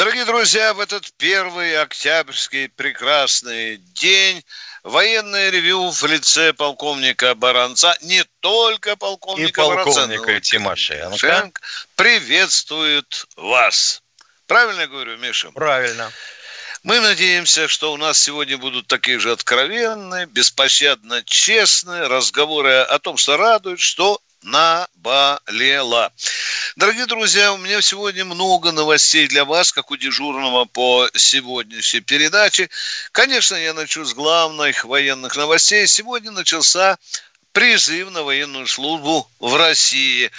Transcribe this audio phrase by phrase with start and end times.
[0.00, 4.42] Дорогие друзья, в этот первый октябрьский прекрасный день
[4.82, 11.18] военное ревю в лице полковника Баранца, не только полковника И Баранца, полковника Тимошенко.
[11.18, 11.60] Тимошенко
[11.96, 14.02] приветствует вас.
[14.46, 15.50] Правильно я говорю, Миша?
[15.50, 16.10] Правильно.
[16.82, 23.18] Мы надеемся, что у нас сегодня будут такие же откровенные, беспощадно честные разговоры о том,
[23.18, 26.12] что радует, что наболело.
[26.76, 32.70] Дорогие друзья, у меня сегодня много новостей для вас, как у дежурного по сегодняшней передаче.
[33.12, 35.86] Конечно, я начну с главных военных новостей.
[35.86, 36.98] Сегодня начался
[37.52, 40.30] призыв на военную службу в России.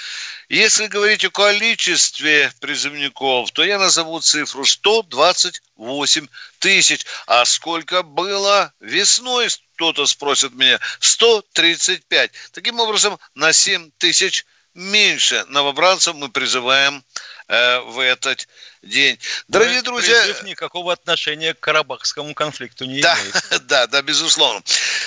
[0.49, 6.27] Если говорить о количестве призывников, то я назову цифру 128
[6.59, 7.05] тысяч.
[7.27, 12.31] А сколько было весной, кто-то спросит меня, 135.
[12.51, 17.03] Таким образом, на 7 тысяч меньше новобранцев мы призываем
[17.47, 18.47] э, в этот
[18.81, 19.19] день.
[19.47, 20.21] Дорогие Но друзья...
[20.21, 23.61] Призыв никакого отношения к карабахскому конфликту не да, имеет.
[23.67, 24.61] Да, да, безусловно.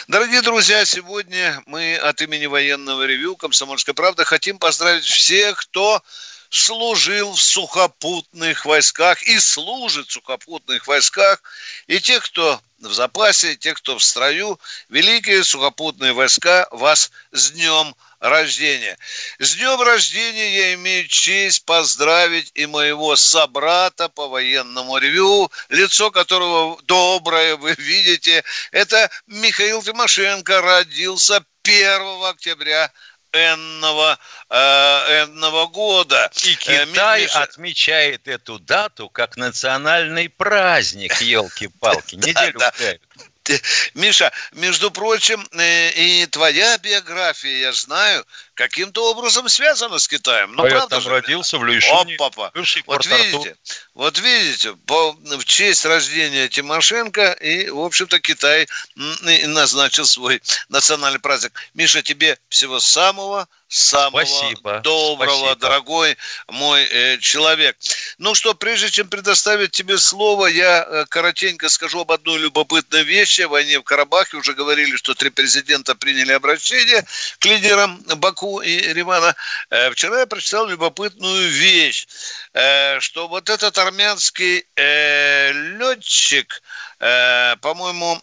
[0.08, 6.02] Дорогие друзья, сегодня мы от имени военного ревю «Комсомольская правда» хотим поздравить всех, кто
[6.50, 11.42] служил в сухопутных войсках и служит в сухопутных войсках,
[11.88, 14.60] и тех, кто в запасе, и тех, кто в строю.
[14.88, 18.96] Великие сухопутные войска вас с днем рождения.
[19.38, 26.80] С днем рождения я имею честь поздравить и моего собрата по военному ревю, лицо которого
[26.82, 28.42] доброе вы видите.
[28.72, 32.90] Это Михаил Тимошенко родился 1 октября
[33.32, 36.30] энного, э, энного года.
[36.44, 42.14] И Э, Китай Миша, отмечает эту дату как национальный праздник, елки-палки.
[42.16, 43.02] Неделю гуляют.
[43.44, 43.60] Ты-
[43.94, 50.52] Миша, между прочим, э, и твоя биография, я знаю, каким-то образом связана с Китаем.
[50.52, 51.10] Ну, А я правда там же?
[51.10, 52.52] родился в Люйшуне, Опа-па.
[52.86, 53.56] Вот видите,
[53.94, 61.52] вот видите, по, в честь рождения Тимошенко и, в общем-то, Китай назначил свой национальный праздник.
[61.74, 65.56] Миша, тебе всего самого самого Спасибо, доброго, спасибо.
[65.56, 66.16] дорогой
[66.48, 67.76] мой э, человек.
[68.18, 73.42] Ну что, прежде чем предоставить тебе слово, я э, коротенько скажу об одной любопытной вещи.
[73.42, 77.04] О войне в Карабахе уже говорили, что три президента приняли обращение
[77.38, 79.34] к лидерам Баку и Ривана.
[79.70, 82.06] Э, вчера я прочитал любопытную вещь,
[82.52, 86.62] э, что вот этот армянский э, летчик,
[87.60, 88.18] по-моему,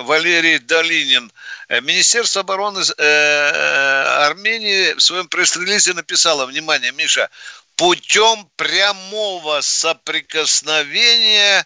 [0.00, 1.30] Валерий Долинин,
[1.82, 2.80] Министерство обороны
[4.26, 7.28] Армении в своем пресс-релизе написало, внимание, Миша,
[7.76, 11.64] путем прямого соприкосновения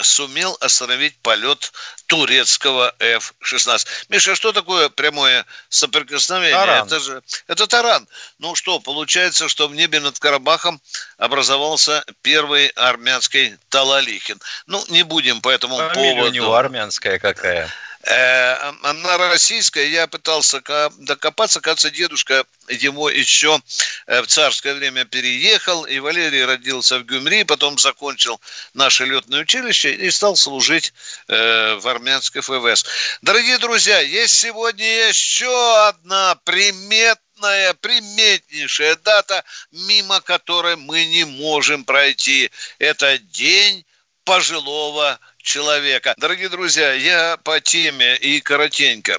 [0.00, 1.72] сумел остановить полет
[2.06, 3.86] турецкого F-16.
[4.08, 6.54] Миша, что такое прямое соприкосновение?
[6.54, 6.86] Таран.
[6.86, 8.08] Это же это таран.
[8.38, 10.80] Ну что, получается, что в небе над Карабахом
[11.16, 14.40] образовался первый армянский Талалихин.
[14.66, 16.30] Ну, не будем по этому Фамилия поводу.
[16.30, 17.68] у него армянская какая.
[18.08, 19.86] Э, Она российская.
[19.86, 20.62] Я пытался
[20.98, 21.60] докопаться.
[21.60, 23.60] Кажется, дедушка его еще
[24.06, 25.84] э, в царское время переехал.
[25.84, 28.40] И Валерий родился в Гюмри, потом закончил
[28.72, 30.94] наше летное училище и стал служить
[31.28, 32.86] э, в армянской ФВС.
[33.20, 42.50] Дорогие друзья, есть сегодня еще одна приметная, приметнейшая дата, мимо которой мы не можем пройти.
[42.78, 43.84] Это день
[44.24, 46.14] пожилого человека.
[46.18, 49.18] Дорогие друзья, я по теме и коротенько.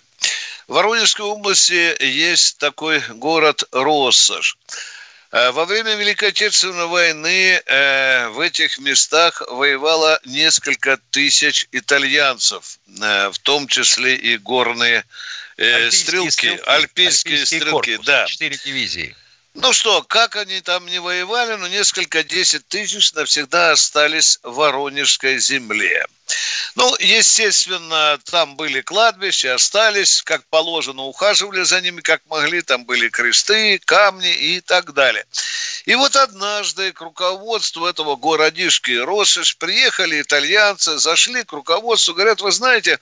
[0.67, 4.57] В Воронежской области есть такой город Россошь.
[5.31, 13.29] Э, Во время Великой Отечественной войны э, в этих местах воевало несколько тысяч итальянцев, э,
[13.29, 15.03] в том числе и горные
[15.57, 18.25] э, Альпийские стрелки, стрелки, альпийские альпийский стрелки, корпус, да.
[18.27, 19.15] Четыре дивизии.
[19.55, 25.39] Ну что, как они там не воевали, но несколько десять тысяч навсегда остались в Воронежской
[25.39, 26.05] земле.
[26.75, 33.09] Ну, естественно, там были кладбища, остались, как положено, ухаживали за ними, как могли, там были
[33.09, 35.25] кресты, камни и так далее.
[35.85, 42.51] И вот однажды к руководству этого городишки Россыш приехали итальянцы, зашли к руководству, говорят, вы
[42.51, 42.99] знаете,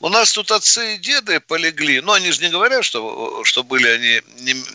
[0.00, 3.88] у нас тут отцы и деды полегли, но они же не говорят, что, что были
[3.88, 4.22] они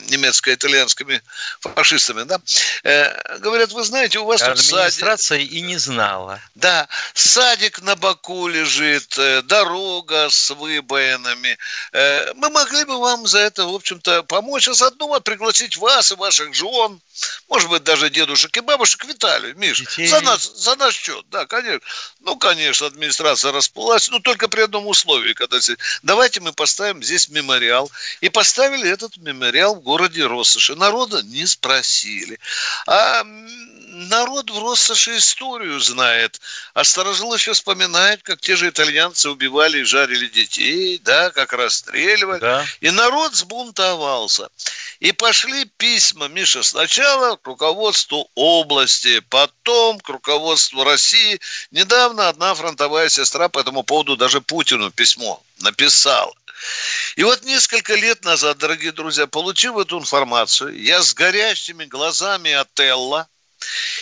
[0.09, 1.21] немецко-итальянскими
[1.61, 2.39] фашистами, да?
[2.83, 5.51] Э, говорят, вы знаете, у вас тут Администрация садик...
[5.51, 6.41] и не знала.
[6.55, 11.57] Да, садик на боку лежит, э, дорога с выбоинами.
[11.91, 16.15] Э, мы могли бы вам за это, в общем-то, помочь, а заодно пригласить вас и
[16.15, 17.01] ваших жен,
[17.49, 20.07] может быть, даже дедушек и бабушек в Италию, Миш, Детей.
[20.07, 21.81] за нас, за наш счет, да, конечно.
[22.21, 25.57] Ну, конечно, администрация расплылась, но только при одном условии, когда
[26.01, 27.91] давайте мы поставим здесь мемориал.
[28.21, 30.75] И поставили этот мемориал в городе Россоши.
[30.75, 32.39] Народа не спросили.
[32.87, 33.23] А
[33.93, 36.41] народ в Россоши историю знает.
[36.73, 42.39] А старожилы еще вспоминают, как те же итальянцы убивали и жарили детей, да, как расстреливали.
[42.39, 42.65] Да.
[42.81, 44.49] И народ сбунтовался.
[44.99, 51.39] И пошли письма, Миша, сначала к руководству области, потом к руководству России.
[51.71, 56.33] Недавно одна фронтовая сестра по этому поводу даже Путину письмо написала.
[57.15, 62.79] И вот несколько лет назад, дорогие друзья, получив эту информацию, я с горящими глазами от
[62.79, 63.27] Элла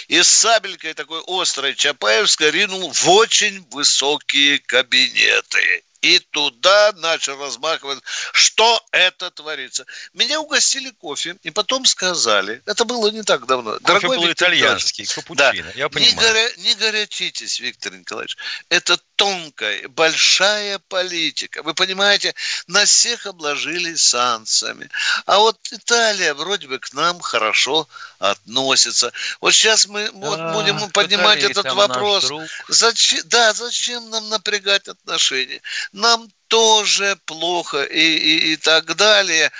[0.07, 7.99] и с сабелькой такой острой Чапаевской ринул в очень высокие кабинеты и туда начал размахивать,
[8.33, 9.85] что это творится.
[10.13, 13.73] Меня угостили кофе, и потом сказали, это было не так давно.
[13.73, 15.71] Кофе Дорогой был Виктор итальянский, капучино, да.
[15.75, 16.15] я понимаю.
[16.15, 18.35] Не, горя, не горячитесь, Виктор Николаевич.
[18.69, 21.61] Это тонкая, большая политика.
[21.61, 22.33] Вы понимаете,
[22.65, 24.89] нас всех обложили санкциями.
[25.27, 27.87] А вот Италия вроде бы к нам хорошо
[28.17, 29.11] относится.
[29.39, 32.31] Вот сейчас мы да, вот будем поднимать этот вопрос.
[32.67, 35.61] Зачем, да, зачем нам напрягать отношения?
[35.91, 39.51] Нам тоже плохо и, и, и так далее.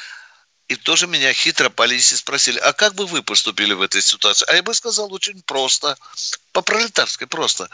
[0.71, 4.45] И тоже меня хитро полиции спросили, а как бы вы поступили в этой ситуации?
[4.49, 5.97] А я бы сказал очень просто,
[6.53, 7.69] по-пролетарски просто.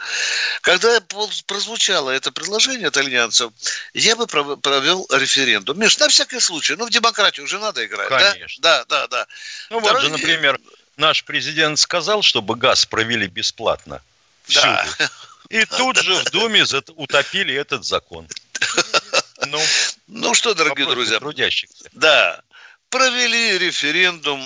[0.62, 1.00] Когда
[1.46, 3.52] прозвучало это предложение итальянцев,
[3.94, 5.78] я бы провел референдум.
[5.78, 8.60] Миш, на всякий случай, ну в демократию уже надо играть, Конечно.
[8.62, 8.84] да?
[8.86, 9.26] Да, да, да.
[9.70, 10.10] Ну Дорогие...
[10.10, 10.60] вот же, например,
[10.96, 14.02] наш президент сказал, чтобы газ провели бесплатно.
[14.42, 14.66] Всюду.
[14.98, 15.10] Да.
[15.50, 16.64] И тут же в Думе
[16.96, 18.26] утопили этот закон.
[19.46, 19.62] Ну,
[20.08, 21.88] ну что, дорогие друзья, трудящихся.
[21.92, 22.42] Да,
[22.90, 24.40] провели референдум,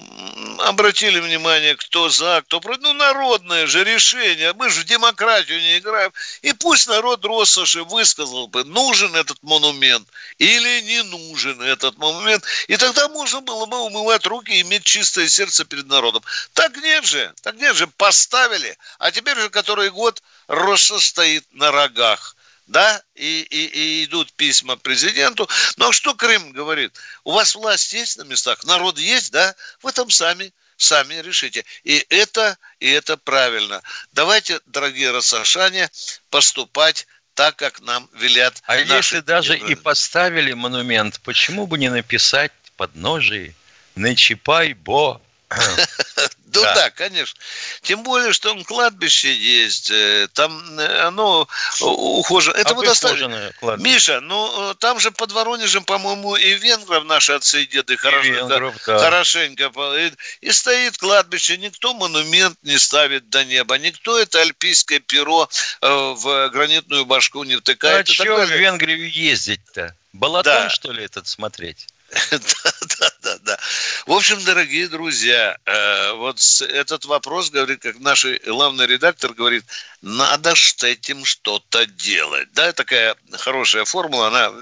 [0.60, 2.82] обратили внимание, кто за, кто против.
[2.82, 4.52] Ну, народное же решение.
[4.54, 6.12] Мы же в демократию не играем.
[6.42, 10.08] И пусть народ Россоши высказал бы, нужен этот монумент
[10.38, 12.44] или не нужен этот монумент.
[12.66, 16.22] И тогда можно было бы умывать руки и иметь чистое сердце перед народом.
[16.52, 18.76] Так нет же, так нет же, поставили.
[18.98, 22.36] А теперь же который год Росса стоит на рогах–
[22.66, 25.48] да, и, и, и идут письма президенту.
[25.76, 26.96] Но ну, а что Крым говорит?
[27.24, 29.54] У вас власть есть на местах, народ есть, да?
[29.82, 31.64] Вы там сами сами решите.
[31.84, 33.82] И это, и это правильно.
[34.12, 35.90] Давайте, дорогие рассашане,
[36.30, 38.62] поступать так, как нам велят.
[38.66, 43.54] А наши если даже и поставили монумент, почему бы не написать подножие
[43.94, 45.20] «Не чипай, бо
[46.54, 46.74] Ну да.
[46.74, 47.38] да, конечно.
[47.82, 51.48] Тем более, что он кладбище есть, э, там э, оно
[51.80, 52.54] ухожено.
[52.54, 53.52] Это вот достаточно.
[53.78, 58.28] Миша, ну э, там же под Воронежем, по-моему, и венгров наши отцы и деды хорошо,
[58.28, 58.98] и венгров, да.
[58.98, 59.72] хорошенько.
[59.98, 65.48] И, и стоит кладбище, никто монумент не ставит до неба, никто это альпийское перо
[65.80, 68.08] в гранитную башку не втыкает.
[68.08, 69.94] А что в Венгрию ездить-то?
[70.12, 70.70] Балатон, да.
[70.70, 71.86] что ли, этот смотреть?
[72.30, 73.11] Да, да,
[73.44, 73.58] да.
[74.06, 79.64] В общем, дорогие друзья, э, вот этот вопрос, говорит, как наш главный редактор говорит,
[80.00, 82.52] надо с этим что-то делать.
[82.52, 84.52] Да, такая хорошая формула, она,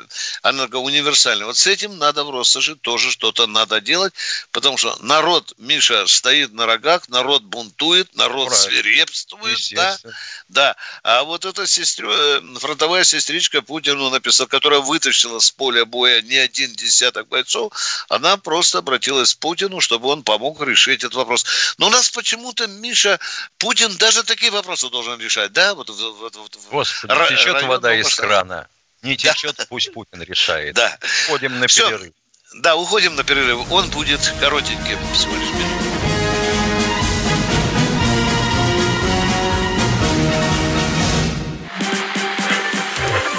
[0.43, 1.47] она универсальная.
[1.47, 4.13] Вот с этим надо в Россоши тоже что-то надо делать,
[4.53, 8.71] потому что народ, Миша, стоит на рогах, народ бунтует, народ Правильно.
[8.71, 9.59] свирепствует.
[9.73, 9.99] Да,
[10.49, 10.77] да.
[11.03, 16.37] А вот эта сестра, э, фронтовая сестричка Путину написала, которая вытащила с поля боя не
[16.37, 17.73] один десяток бойцов,
[18.09, 21.45] она просто обратилась к Путину, чтобы он помог решить этот вопрос.
[21.79, 23.19] Но у нас почему-то, Миша,
[23.59, 25.75] Путин даже такие вопросы должен решать, да?
[25.75, 28.69] Вот, вот, вот, Господи, р- течет вода из крана.
[29.03, 29.67] Не течет, да.
[29.69, 30.75] пусть Путин решает.
[30.75, 30.99] Да.
[31.27, 31.89] Уходим на Все.
[31.89, 32.13] перерыв.
[32.57, 33.71] Да, уходим на перерыв.
[33.71, 35.90] Он будет коротеньким всего лишь минут.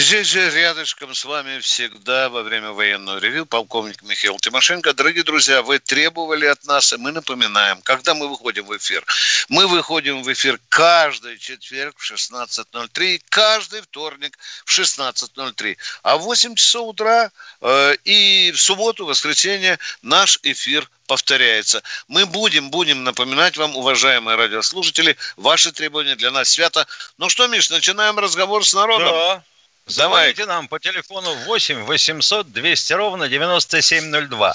[0.00, 4.94] Здесь же рядышком с вами всегда во время военного ревю полковник Михаил Тимошенко.
[4.94, 9.04] Дорогие друзья, вы требовали от нас, и мы напоминаем, когда мы выходим в эфир.
[9.50, 15.76] Мы выходим в эфир каждый четверг в 16.03, каждый вторник в 16.03.
[16.02, 17.30] А в 8 часов утра
[17.60, 21.82] э, и в субботу, воскресенье наш эфир повторяется.
[22.08, 26.86] Мы будем, будем напоминать вам, уважаемые радиослушатели, ваши требования для нас свято.
[27.18, 29.08] Ну что, Миш, начинаем разговор с народом?
[29.08, 29.44] Да.
[29.86, 34.54] Звоните нам по телефону 8 800 200 ровно 9702.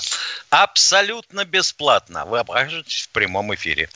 [0.49, 2.25] Абсолютно бесплатно.
[2.25, 3.89] Вы окажетесь в прямом эфире.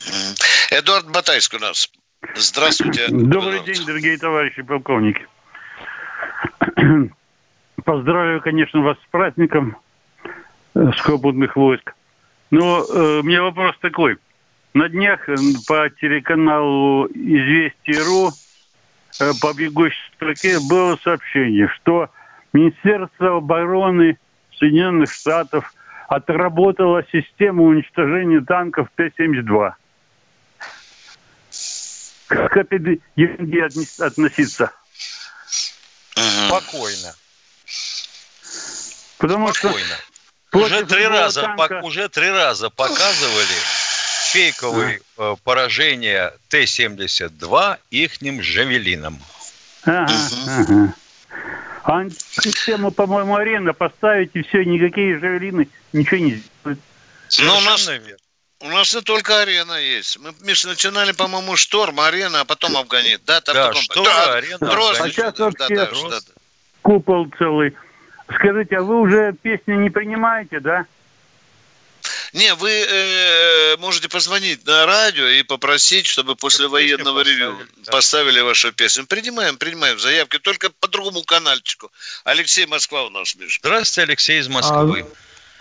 [0.70, 1.90] Эдуард Батайск у нас.
[2.34, 3.08] Здравствуйте.
[3.08, 5.26] Добрый день, дорогие товарищи полковники.
[7.84, 9.78] Поздравляю, конечно, вас с праздником
[10.98, 11.94] скопутных войск.
[12.50, 14.18] Но э, у меня вопрос такой.
[14.74, 15.20] На днях
[15.66, 18.32] по телеканалу «Известия.ру»
[19.18, 22.10] Э, по бегущей строке было сообщение, что
[22.52, 24.18] Министерство обороны
[24.58, 25.72] Соединенных Штатов
[26.08, 29.72] отработало систему уничтожения танков Т-72.
[32.28, 34.72] Как к этой ерунде относиться?
[36.14, 37.14] Спокойно.
[39.18, 39.96] Потому Спокойно.
[40.48, 41.80] что уже три раза, танка...
[41.82, 43.56] уже три раза показывали
[44.32, 49.20] фейковые э, поражения Т-72 ихним «Жавелином».
[49.84, 50.14] Ага,
[50.46, 50.94] ага.
[51.82, 56.80] А систему, по-моему, арена поставить, и все, никакие «Жавелины» ничего не сделают.
[57.38, 57.90] Ну, у нас,
[58.60, 60.18] у нас не только арена есть.
[60.18, 63.22] Мы, Миша, начинали, по-моему, шторм, арена, а потом Афганит.
[63.24, 63.82] Да, там да таком...
[63.82, 64.58] шторм, да, арена.
[64.58, 66.20] Дрозд, а сейчас вообще да, да, да.
[66.82, 67.74] купол целый.
[68.34, 70.84] Скажите, а вы уже песни не принимаете, да?
[72.32, 77.92] Не, вы э, можете позвонить на радио и попросить, чтобы после Как военного ревю да.
[77.92, 79.04] поставили вашу песню.
[79.06, 81.90] Принимаем, принимаем заявки, только по другому канальчику.
[82.24, 83.58] Алексей Москва у нас, Миша.
[83.62, 85.06] Здравствуйте, Алексей из Москвы.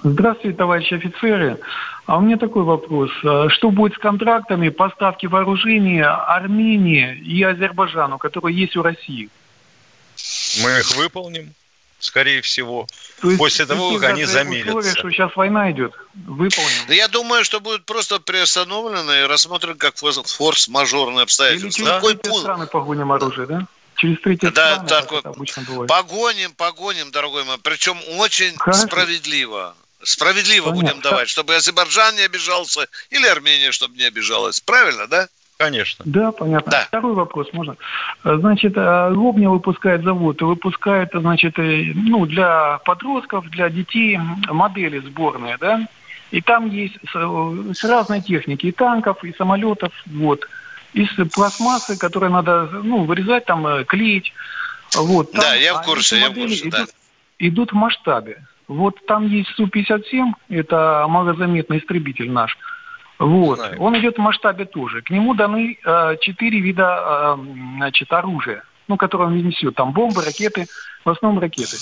[0.03, 1.59] А, здравствуйте, товарищи офицеры.
[2.05, 3.09] А у меня такой вопрос.
[3.23, 9.29] А что будет с контрактами поставки вооружения Армении и Азербайджану, которые есть у России?
[10.63, 11.53] Мы их выполним
[11.99, 12.87] скорее всего,
[13.21, 14.69] То после того, как они замерятся.
[14.69, 16.87] Условия, что сейчас война идет, выполним.
[16.87, 21.67] Да я думаю, что будет просто приостановлено и рассмотрено как форс-мажорное обстоятельство.
[21.67, 22.39] Или через Какой пункт?
[22.41, 23.67] страны погоним оружие, да?
[23.95, 25.89] Через третьи да, страны, так вот, обычно бывает.
[25.89, 27.57] Погоним, погоним, дорогой мой.
[27.57, 28.87] Причем очень Хорошо.
[28.87, 29.75] справедливо.
[30.01, 30.91] Справедливо Понятно.
[30.91, 34.61] будем давать, чтобы Азербайджан не обижался или Армения, чтобы не обижалась.
[34.61, 35.27] Правильно, да?
[35.59, 36.05] Конечно.
[36.07, 36.71] Да, понятно.
[36.71, 36.79] Да.
[36.87, 37.75] Второй вопрос можно.
[38.23, 45.85] Значит, Лобня выпускает завод, выпускает, значит, э, ну, для подростков, для детей модели сборные, да?
[46.31, 50.47] И там есть с разной техники, и танков, и самолетов, вот.
[50.93, 54.31] Из пластмассы, которые надо, ну, вырезать, там, э, клеить.
[54.95, 55.33] Вот.
[55.33, 56.85] Там, да, я в курсе, я в курсе, идут, да.
[57.39, 58.45] идут в масштабе.
[58.69, 62.57] Вот там есть Су-57, это малозаметный истребитель наш–
[63.19, 63.59] вот.
[63.59, 63.81] Знаю.
[63.81, 65.01] Он идет в масштабе тоже.
[65.01, 67.43] К нему даны э, четыре вида э,
[67.75, 69.75] значит, оружия, ну, которые он несет.
[69.75, 70.67] Там бомбы, ракеты,
[71.03, 71.77] в основном ракеты.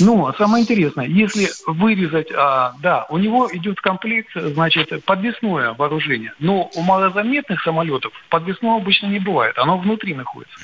[0.00, 6.32] Но самое интересное, если вырезать, а, да, у него идет комплект, значит, подвесное вооружение.
[6.38, 10.56] Но у малозаметных самолетов подвесного обычно не бывает, оно внутри находится.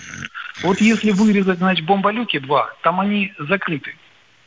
[0.62, 3.94] Вот если вырезать, значит, бомболюки два, там они закрыты.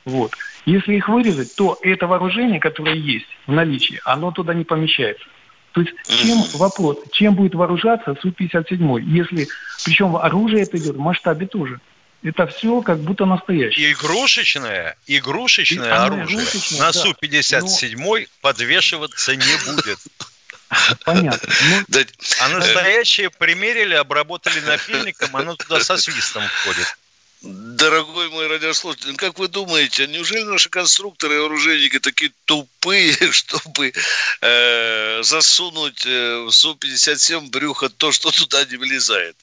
[0.06, 0.32] Вот.
[0.66, 5.24] Если их вырезать, то это вооружение, которое есть в наличии, оно туда не помещается.
[5.72, 9.48] То есть чем вопрос, чем будет вооружаться Су-57, если,
[9.84, 11.80] причем оружие это идет в масштабе тоже.
[12.22, 13.94] Это все как будто настоящее.
[13.94, 18.18] Игрушечное, игрушечное И оружие игрушечное, на Су-57 но...
[18.42, 20.00] подвешиваться не будет.
[21.06, 21.50] Понятно.
[21.70, 22.00] Ну,
[22.42, 26.98] а настоящее примерили, обработали напильником, оно туда со свистом входит.
[27.42, 33.94] Дорогой мой радиослушатель, как вы думаете, неужели наши конструкторы и оружейники такие тупые, чтобы
[34.42, 39.38] э, засунуть э, в Су-57 брюхо то, что туда не влезает?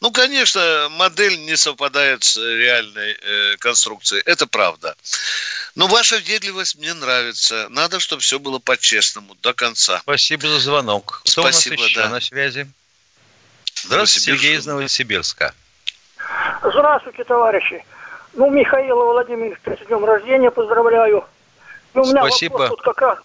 [0.00, 4.94] Ну, конечно, модель не совпадает с реальной э, конструкцией, это правда.
[5.74, 7.66] Но ваша въедливость мне нравится.
[7.70, 9.98] Надо, чтобы все было по-честному, до конца.
[10.02, 11.22] Спасибо за звонок.
[11.24, 12.08] Кто Спасибо, у нас еще да.
[12.10, 12.70] на связи?
[13.82, 15.52] Здравствуйте, Сергей из Новосибирска.
[16.72, 17.84] Здравствуйте, товарищи.
[18.34, 21.24] Ну, Михаила Владимировича с днем рождения поздравляю.
[21.94, 22.52] И у меня Спасибо.
[22.52, 23.18] вопрос вот как раз,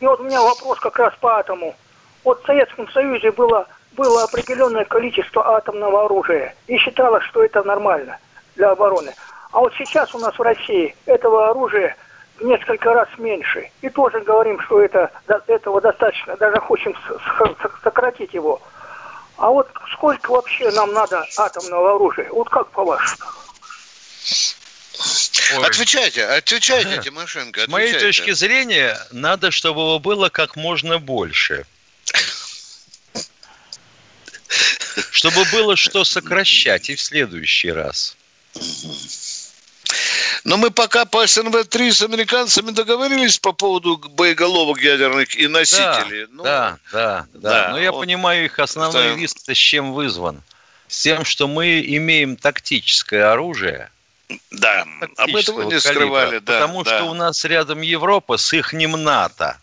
[0.00, 1.76] и вот у меня вопрос как раз по атому.
[2.24, 6.56] Вот в Советском Союзе было, было определенное количество атомного оружия.
[6.66, 8.18] И считалось, что это нормально
[8.56, 9.14] для обороны.
[9.52, 11.96] А вот сейчас у нас в России этого оружия
[12.38, 13.70] в несколько раз меньше.
[13.80, 15.12] И тоже говорим, что это,
[15.46, 16.96] этого достаточно, даже хотим
[17.84, 18.60] сократить его.
[19.38, 22.28] А вот сколько вообще нам надо атомного оружия?
[22.30, 23.24] Вот как по-вашему?
[25.62, 28.06] Отвечайте, отвечайте, Тимошенко, С моей отвечайте.
[28.06, 31.64] точки зрения, надо, чтобы его было как можно больше.
[35.12, 38.16] Чтобы было что сокращать и в следующий раз.
[40.44, 46.26] Но мы пока по СНВ-3 с американцами договорились по поводу боеголовок ядерных и носителей.
[46.26, 47.50] Да, Ну, да, да, да.
[47.50, 50.42] да, Но я вот понимаю их основной это- риск с чем вызван.
[50.86, 53.90] С тем, что мы имеем тактическое оружие.
[54.50, 56.60] Да, об этом не калибра, скрывали, да.
[56.60, 56.96] Потому да.
[56.96, 59.58] что у нас рядом Европа с их НАТО.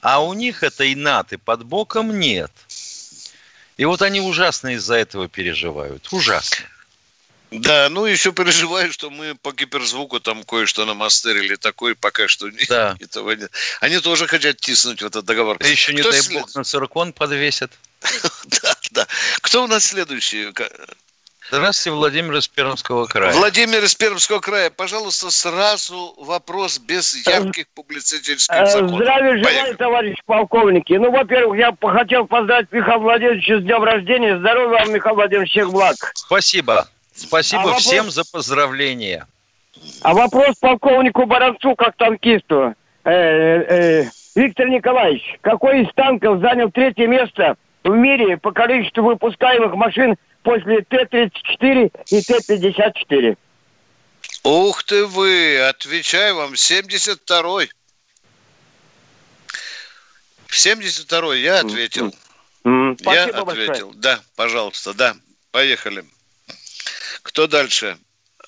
[0.00, 2.52] А у них этой НАТО под боком нет.
[3.76, 6.08] И вот они ужасно из-за этого переживают.
[6.12, 6.66] Ужасно.
[7.50, 12.96] Да, ну еще переживаю, что мы по гиперзвуку там кое-что намастерили, такой пока что Да.
[13.00, 13.50] этого нет.
[13.80, 15.56] Они тоже хотят тиснуть в этот договор.
[15.58, 17.72] Да еще, не Кто дай след- бог, на циркон подвесят.
[18.62, 19.06] Да, да.
[19.40, 20.48] Кто у нас следующий?
[21.50, 23.32] Здравствуйте, Владимир из Пермского края.
[23.32, 24.68] Владимир из Пермского края.
[24.68, 28.96] Пожалуйста, сразу вопрос без ярких публицистических Э, законов.
[29.00, 29.54] Здравия Поехали.
[29.54, 30.92] желаю, товарищ полковники.
[30.92, 34.38] Ну, во-первых, я бы хотел поздравить Михаила Владимировича с днем рождения.
[34.38, 35.94] Здоровья вам, Михаил Владимирович, всех благ.
[36.14, 36.86] Спасибо.
[37.18, 39.26] Спасибо А вопрос- всем за поздравления.
[40.02, 42.74] А вопрос полковнику Баранцу как танкисту.
[43.04, 49.74] Э, э, Виктор Николаевич, какой из танков занял третье место в мире по количеству выпускаемых
[49.74, 53.36] машин после Т-34 и Т-54?
[54.44, 57.70] Ух ты вы, отвечаю вам, 72-й.
[60.48, 62.14] 72-й, я ответил.
[62.64, 63.70] М, Я Спасибо большое.
[63.70, 63.92] ответил.
[63.94, 65.14] Да, пожалуйста, да.
[65.50, 66.04] Поехали.
[67.28, 67.96] Кто дальше?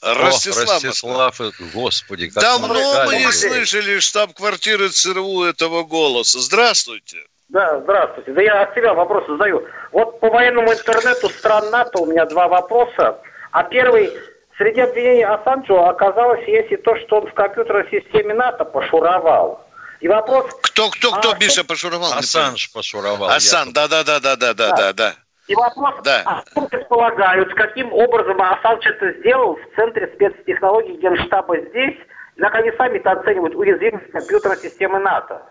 [0.00, 0.82] О, Ростислав.
[0.82, 1.40] Ростислав,
[1.74, 6.40] господи, как Давно мы не слышали штаб-квартиры ЦРУ этого голоса.
[6.40, 7.18] Здравствуйте.
[7.50, 8.32] Да, здравствуйте.
[8.32, 9.66] Да я от себя вопрос задаю.
[9.92, 13.18] Вот по военному интернету стран НАТО у меня два вопроса.
[13.50, 14.10] А первый,
[14.56, 19.66] среди обвинений Ассанжу оказалось, есть и то, что он в компьютерной системе НАТО пошуровал.
[20.00, 20.46] И вопрос...
[20.62, 22.12] Кто, кто, кто, А, Миша, пошуровал?
[22.12, 23.28] Не Ассанж пошуровал.
[23.28, 25.14] Асан, да, да, да, да, да, да, да, да.
[25.50, 26.22] И вопрос, Да.
[26.24, 31.96] а что предполагают, каким образом Ассанж это сделал в Центре спецтехнологий Генштаба здесь,
[32.36, 35.42] и как они сами-то оценивают уязвимость компьютерной системы НАТО?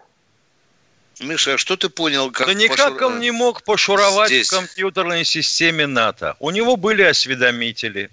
[1.19, 2.31] Миша, а что ты понял?
[2.31, 4.49] Как Да никак пошур- он не мог пошуровать Здесь.
[4.49, 6.37] в компьютерной системе НАТО.
[6.39, 8.09] У него были осведомители.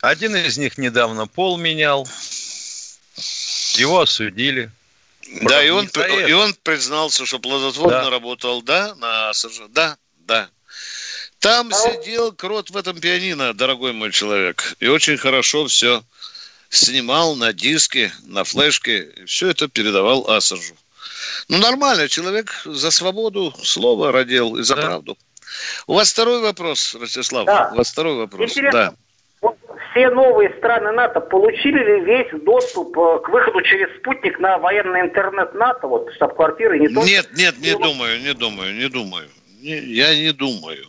[0.00, 2.04] Один из них недавно пол менял.
[3.76, 4.70] Его осудили.
[5.42, 5.86] Да, и он,
[6.26, 8.10] и он признался, что плодотворно Да.
[8.10, 9.60] работал, да, на СЖ.
[9.68, 10.48] Да, да.
[11.40, 14.74] Там сидел крот в этом пианино, дорогой мой человек.
[14.80, 16.02] И очень хорошо все
[16.70, 19.08] снимал на диске, на флешке.
[19.26, 20.74] Все это передавал Асажу.
[21.48, 25.16] Ну, нормально, человек за свободу слова родил и за правду.
[25.86, 27.46] У вас второй вопрос, Ростислав.
[27.46, 27.70] Да.
[27.72, 28.50] У вас второй вопрос.
[28.50, 28.94] Интересно, Да.
[29.40, 29.56] вот
[29.92, 35.02] все новые страны НАТО получили ли весь доступ э, к выходу через спутник на военный
[35.02, 37.08] интернет НАТО, вот штаб-квартиры, не только?
[37.08, 39.28] Нет, нет, не И вот- думаю, не думаю, не думаю.
[39.60, 40.84] Не- я не думаю,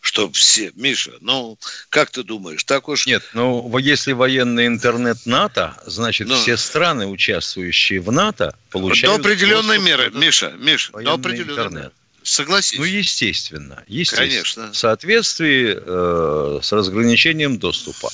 [0.00, 0.72] что все.
[0.74, 1.58] Миша, ну,
[1.90, 3.06] как ты думаешь, так уж...
[3.06, 6.36] Нет, ну, если военный интернет НАТО, значит, Ну.
[6.36, 9.16] все страны, участвующие в НАТО, получают...
[9.16, 11.82] До определенной меры, Миша, Миша, до определенной интернет.
[11.82, 11.92] меры.
[12.22, 12.78] Согласись.
[12.78, 14.28] Ну, естественно, естественно.
[14.28, 14.72] Конечно.
[14.72, 18.10] В соответствии э, с разграничением доступа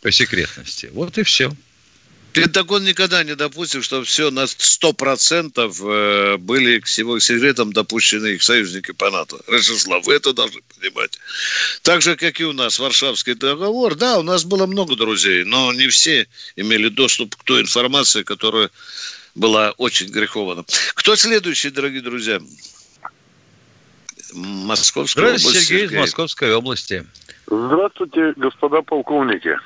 [0.00, 0.90] по секретности.
[0.92, 1.52] Вот и все.
[2.32, 8.42] Пентагон никогда не допустит, что все на 100% э, были к всего секретам допущены их
[8.42, 9.38] союзники по НАТО.
[9.46, 11.18] Ростислав, вы это должны понимать.
[11.82, 13.94] Так же, как и у нас Варшавский договор.
[13.94, 18.70] Да, у нас было много друзей, но не все имели доступ к той информации, которая
[19.34, 20.64] была очень грехована.
[20.94, 22.40] Кто следующий, дорогие друзья?
[24.32, 25.68] Московская Здравствуйте, область.
[25.68, 27.06] Сергей из Московской области.
[27.46, 29.58] Здравствуйте, господа полковники.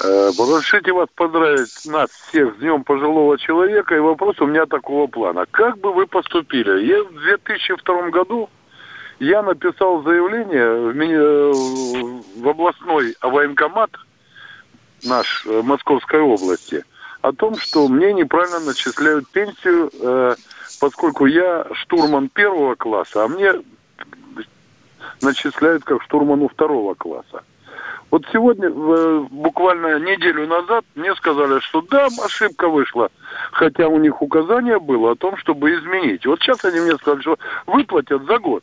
[0.00, 3.94] Э, Разрешите вас поздравить, нас всех, с Днем пожилого человека.
[3.94, 5.44] И вопрос у меня такого плана.
[5.50, 6.84] Как бы вы поступили?
[6.84, 8.48] Я в 2002 году
[9.18, 13.90] я написал заявление в, э, областной военкомат
[15.04, 16.84] наш э, Московской области
[17.20, 19.92] о том, что мне неправильно начисляют пенсию,
[20.80, 23.52] поскольку я штурман первого класса, а мне
[25.20, 27.44] начисляют как штурману второго класса.
[28.12, 33.08] Вот сегодня, буквально неделю назад, мне сказали, что да, ошибка вышла.
[33.52, 36.26] Хотя у них указание было о том, чтобы изменить.
[36.26, 38.62] Вот сейчас они мне сказали, что выплатят за год.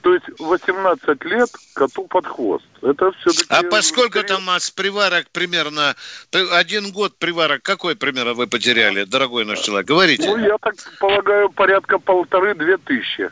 [0.00, 2.64] То есть 18 лет коту под хвост.
[2.82, 3.46] Это все-таки...
[3.50, 5.94] А поскольку там с приварок примерно,
[6.32, 9.86] при- один год приварок, какой примерно вы потеряли, дорогой наш человек?
[9.86, 10.28] Говорите.
[10.28, 13.30] Ну, я так полагаю, порядка полторы-две тысячи.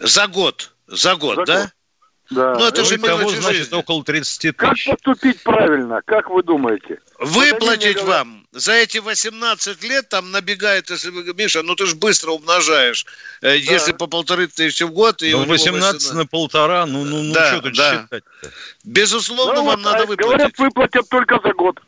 [0.00, 1.60] За год, за год, За да?
[1.60, 1.70] год.
[2.30, 2.54] Да.
[2.58, 3.74] Ну, это же Итого, мелочи значит, жизни.
[3.74, 4.88] около 30 Как тысяч.
[4.90, 6.02] поступить правильно?
[6.04, 7.00] Как вы думаете?
[7.18, 11.96] Выплатить Вот вам за эти 18 лет там набегает, если вы, Миша, ну ты же
[11.96, 13.06] быстро умножаешь.
[13.40, 15.22] Э, Если по полторы тысячи в год...
[15.22, 18.02] И Ну, у него 18 на полтора, ну, ну, ну Да, что тут да.
[18.02, 18.24] считать
[18.84, 20.24] Безусловно, Ну, вам вот, надо а, выплатить.
[20.26, 21.80] Говорят, выплатят только за год.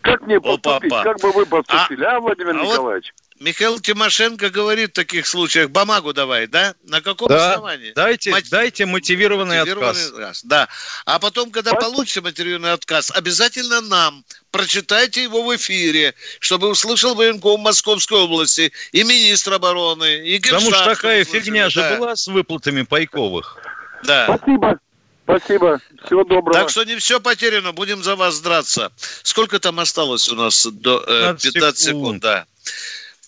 [0.00, 0.92] Как мне поступить?
[0.92, 1.02] Опа-па.
[1.04, 3.14] Как бы вы поступили, а, Владимир а вот Николаевич?
[3.42, 6.74] Михаил Тимошенко говорит в таких случаях, бумагу давай, да?
[6.84, 7.92] На каком Да, основании?
[7.92, 10.10] дайте, Мать- дайте мотивированный, Мотивированный отказ.
[10.12, 10.68] отказ, Да.
[11.06, 17.60] А потом, когда получите мотивированный отказ, обязательно нам прочитайте его в эфире, чтобы услышал военком
[17.60, 21.98] Московской области и министр обороны, и Потому что такая чтобы фигня же услышали.
[21.98, 23.58] была с выплатами пайковых.
[24.04, 24.26] Да.
[24.28, 24.36] да.
[24.38, 24.78] Спасибо.
[25.24, 25.80] Спасибо.
[26.04, 26.52] Всего доброго.
[26.58, 28.92] Так что не все потеряно, будем за вас драться.
[29.22, 32.02] Сколько там осталось у нас до э, 15 15 секунд.
[32.04, 32.22] секунд.
[32.22, 32.46] да.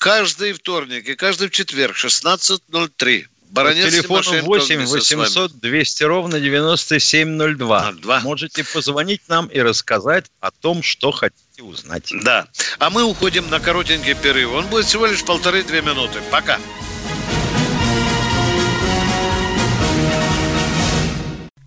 [0.05, 3.23] Каждый вторник и каждый четверг 16.03.
[3.23, 5.21] По Баронец телефону Тимошенко 8 вместе с вами.
[5.21, 8.21] 800 200 ровно 9702.
[8.23, 12.13] Можете позвонить нам и рассказать о том, что хотите узнать.
[12.23, 12.49] Да.
[12.79, 14.53] А мы уходим на коротенький перерыв.
[14.53, 16.21] Он будет всего лишь полторы-две минуты.
[16.31, 16.61] Пока.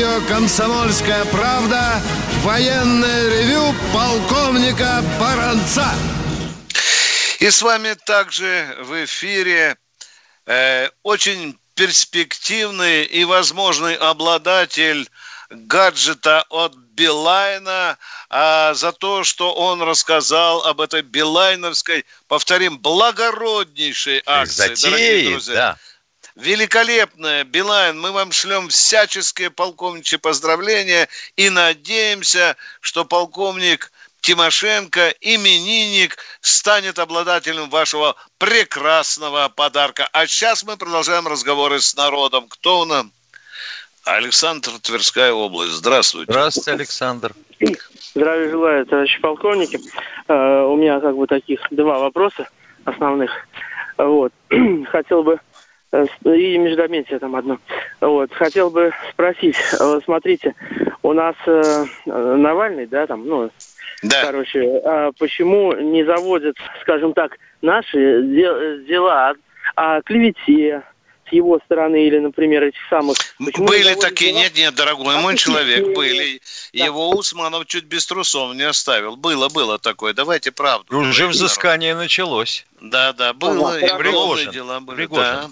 [0.00, 2.00] Радио «Комсомольская правда»
[2.42, 5.86] Военное ревю полковника Баранца
[7.38, 9.76] И с вами также в эфире
[10.46, 15.06] э, очень перспективный и возможный обладатель
[15.50, 24.74] гаджета от Билайна а, за то, что он рассказал об этой билайновской, повторим, благороднейшей акции.
[24.76, 25.54] дорогие Затеи, друзья.
[25.54, 25.78] да.
[26.40, 36.98] Великолепная, Билайн, мы вам шлем всяческие полковничьи поздравления и надеемся, что полковник Тимошенко, именинник, станет
[36.98, 40.08] обладателем вашего прекрасного подарка.
[40.12, 42.46] А сейчас мы продолжаем разговоры с народом.
[42.48, 43.04] Кто у нас?
[44.06, 45.72] Александр, Тверская область.
[45.72, 46.32] Здравствуйте.
[46.32, 47.34] Здравствуйте, Александр.
[48.14, 49.78] Здравия желаю, товарищи полковники.
[50.28, 52.48] Э, У меня как бы таких два вопроса
[52.86, 53.30] основных.
[53.98, 54.32] Вот.
[54.90, 55.38] Хотел бы э,
[55.92, 57.58] и междометие там одно.
[58.00, 58.32] Вот.
[58.32, 60.54] Хотел бы спросить, э, смотрите,
[61.02, 63.50] у нас э, э, Навальный, да, там, ну,
[64.22, 69.34] короче, а почему не заводят, скажем так, наши де- дела
[69.74, 70.82] о, о клевете
[71.28, 73.16] с его стороны или, например, этих самых...
[73.38, 76.40] почему не Были заводят такие, дела нет, нет, дорогой мой человек, были.
[76.72, 79.16] Его Усманов чуть без трусов не оставил.
[79.16, 80.12] Было, было такое.
[80.12, 80.86] Давайте правду.
[80.88, 81.34] Уже говорить, народ.
[81.34, 82.64] взыскание началось.
[82.80, 83.74] Да, да, было.
[83.76, 83.88] Ага, и
[84.50, 84.96] дела были.
[84.96, 85.24] Пригожин.
[85.24, 85.50] Да.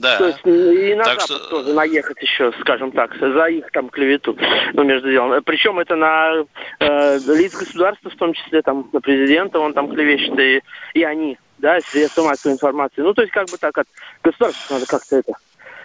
[0.00, 0.26] То Да.
[0.28, 4.36] есть и на Так Запад что- тоже наехать еще, скажем так, за их там клевету,
[4.74, 5.42] ну, между делом.
[5.42, 6.44] Причем это на
[6.80, 10.62] э, лиц государства, в том числе там на президента, он там клевещет, и,
[10.98, 13.00] и они, да, средства массовой информации.
[13.00, 13.86] Ну, то есть как бы так от
[14.22, 15.32] государства надо как-то это...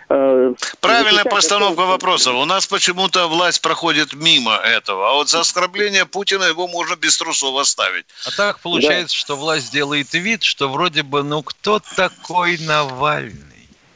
[0.10, 2.34] э, Правильная постановка то- вопроса.
[2.34, 5.10] У нас почему-то власть проходит мимо этого.
[5.10, 8.06] А вот за оскорбление Путина его можно без трусов оставить.
[8.28, 13.48] А так получается, что власть делает вид, что вроде бы, ну кто такой Навальный?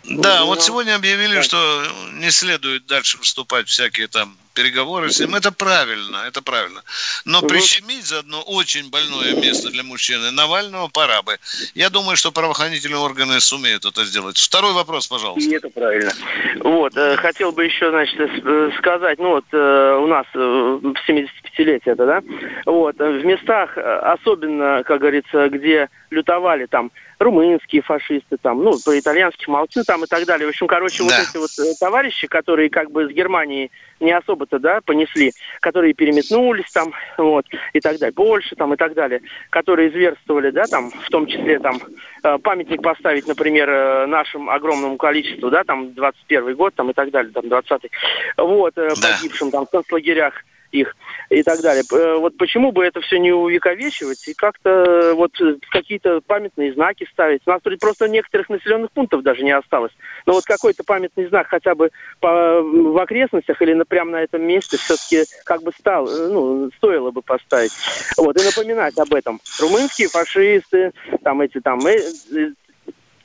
[0.07, 1.43] Ну, да, ну, вот а сегодня объявили, так.
[1.43, 5.35] что не следует дальше вступать в всякие там переговоры с ним.
[5.35, 6.81] Это правильно, это правильно.
[7.25, 11.37] Но ну, ну, прищемить заодно очень больное место для мужчины Навального пора бы.
[11.75, 14.37] Я думаю, что правоохранительные органы сумеют это сделать.
[14.37, 15.49] Второй вопрос, пожалуйста.
[15.49, 16.13] И это правильно.
[16.61, 20.95] Вот, э, хотел бы еще, значит, э, сказать, ну вот э, у нас в
[21.57, 22.23] 50-летие это, да?
[22.65, 22.99] Вот.
[22.99, 29.49] Э, в местах, э, особенно, как говорится, где лютовали там румынские фашисты, там, ну, по-итальянски
[29.49, 30.47] молчу там и так далее.
[30.47, 31.05] В общем, короче, да.
[31.05, 35.93] вот эти вот э, товарищи, которые как бы с Германии не особо-то, да, понесли, которые
[35.93, 40.91] переметнулись там, вот, и так далее, Польша там и так далее, которые зверствовали, да, там,
[40.91, 41.79] в том числе там
[42.41, 47.47] памятник поставить, например, нашим огромному количеству, да, там, 21 год там и так далее, там,
[47.47, 47.83] 20
[48.37, 48.89] вот, да.
[49.01, 50.33] погибшим там в концлагерях
[50.71, 50.95] их
[51.29, 51.83] и так далее.
[51.91, 56.73] Э, Вот почему бы это все не увековечивать и как-то э, вот э, какие-то памятные
[56.73, 57.41] знаки ставить?
[57.45, 59.91] У нас тут просто некоторых населенных пунктов даже не осталось.
[60.25, 64.43] Но вот какой-то памятный знак хотя бы по, в окрестностях или на, прямо на этом
[64.43, 67.71] месте все-таки как бы стал, ну, стоило бы поставить.
[68.17, 69.39] Вот, и напоминать об этом.
[69.59, 70.91] Румынские фашисты,
[71.23, 71.99] там эти там э,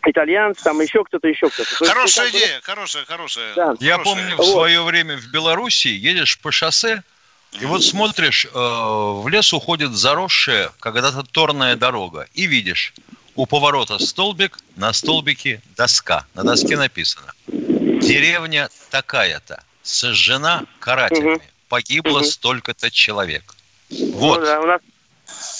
[0.05, 1.85] итальянцы, там еще кто-то, еще кто-то.
[1.85, 3.55] Хорошая ну, бы, идея, хорошая, хорошая.
[3.55, 3.75] Да.
[3.81, 4.15] Я хорошая.
[4.15, 7.03] помню в свое время в Белоруссии едешь по шоссе,
[7.53, 12.95] и вот смотришь, э, в лес уходит заросшая когда-то торная дорога, и видишь,
[13.35, 16.27] у поворота столбик, на столбике доска.
[16.35, 23.55] На доске написано, деревня такая-то, сожжена карателями, погибло столько-то человек.
[23.89, 24.81] Ну Вот, да, у нас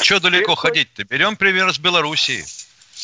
[0.01, 1.05] что далеко ходить-то?
[1.05, 2.45] Берем пример с Белоруссии.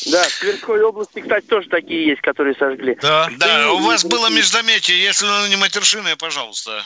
[0.05, 2.97] Да, в Тверской области, кстати, тоже такие есть, которые сожгли.
[3.01, 3.29] Да.
[3.37, 6.83] Да, у вас было междометие, если оно не матершинное, пожалуйста.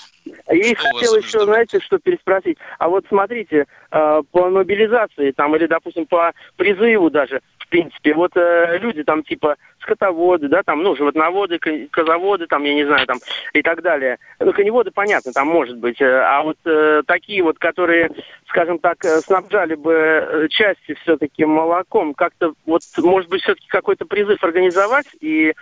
[0.48, 2.58] А Я и Что хотел еще, знаете, что переспросить.
[2.80, 7.42] А вот смотрите, э, по мобилизации там или, допустим, по призыву даже,
[7.72, 11.58] принципе, вот э, люди там типа скотоводы, да, там, ну, животноводы,
[11.90, 13.18] козоводы, там, я не знаю, там,
[13.54, 14.20] и так далее.
[14.40, 16.00] Ну, коневоды, понятно, там может быть.
[16.00, 18.12] э, А вот э, такие вот, которые,
[18.50, 24.06] скажем так, э, снабжали бы э, части все-таки молоком, как-то, вот, может быть, все-таки какой-то
[24.06, 25.54] призыв организовать и, э,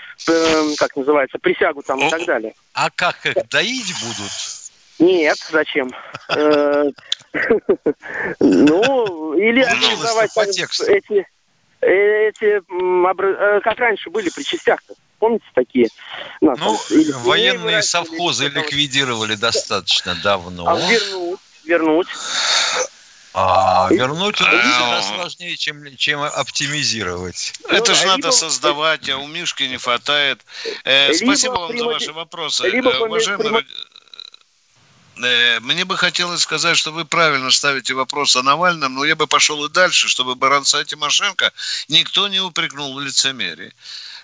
[0.78, 2.54] как называется, присягу там и так далее.
[2.74, 4.32] А как их доить будут?
[5.00, 5.90] Нет, зачем?
[8.40, 10.32] Ну, или организовать
[10.88, 11.28] эти,
[11.82, 14.94] эти э, как раньше были при частях-то.
[15.20, 15.90] Помните такие?
[16.42, 20.66] Ну, там или военные выращивали, совхозы или ликвидировали достаточно давно.
[20.68, 22.08] А вернуть, вернуть.
[23.34, 27.54] А вернуть это А, всегда сложнее, чем, чем оптимизировать.
[27.70, 30.42] Это же да, надо либо- создавать, а у Мишки не хватает.
[30.84, 32.68] Э, Либо спасибо вам за примо- ваши вопросы.
[32.70, 33.64] либо Э, уважаемый Э,
[35.20, 39.66] Мне бы хотелось сказать, что вы правильно ставите вопрос о Навальном, но я бы пошел
[39.66, 41.52] и дальше, чтобы баронца Тимошенко
[41.90, 43.74] никто не упрекнул в лицемерии.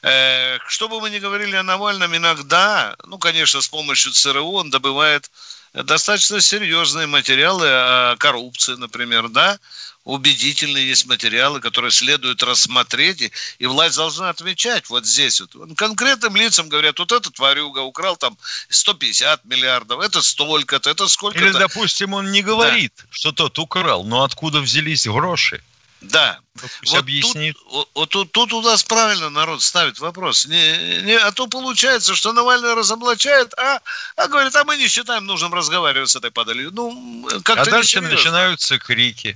[0.03, 4.69] Э, Что бы мы ни говорили о Навальном, иногда, ну, конечно, с помощью ЦРУ он
[4.69, 5.29] добывает
[5.73, 9.59] достаточно серьезные материалы о коррупции, например, да,
[10.05, 15.55] убедительные есть материалы, которые следует рассмотреть, и, и власть должна отвечать вот здесь вот.
[15.55, 18.37] Он Конкретным лицам говорят, вот этот варюга украл там
[18.69, 21.43] 150 миллиардов, это столько-то, это сколько-то.
[21.45, 25.61] Или, допустим, он не говорит, что тот украл, но откуда взялись гроши?
[26.01, 26.39] Да.
[26.83, 27.57] Вот объяснит.
[27.57, 30.45] Тут, вот- тут, тут у нас правильно народ ставит вопрос.
[30.45, 33.79] Не, не- а то получается, что Навальный разоблачает, а,
[34.15, 36.69] а говорит, а мы не считаем нужным разговаривать с этой падалью.
[36.71, 39.35] Ну, как-то А дальше начинаются крики.